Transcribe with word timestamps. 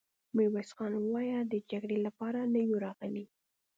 ميرويس 0.35 0.69
خان 0.77 0.91
وويل: 0.95 1.41
د 1.49 1.53
جګړې 1.71 1.97
له 2.05 2.11
پاره 2.17 2.41
نه 2.53 2.59
يو 2.67 2.75
راغلي! 2.85 3.25